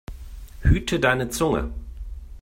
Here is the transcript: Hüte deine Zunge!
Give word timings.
Hüte 0.63 0.99
deine 0.99 1.29
Zunge! 1.29 1.69